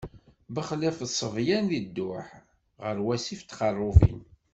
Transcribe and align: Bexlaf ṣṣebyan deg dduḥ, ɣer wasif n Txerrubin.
Bexlaf 0.53 0.97
ṣṣebyan 1.11 1.65
deg 1.71 1.85
dduḥ, 1.87 2.27
ɣer 2.83 2.97
wasif 3.05 3.41
n 3.43 3.45
Txerrubin. 3.49 4.19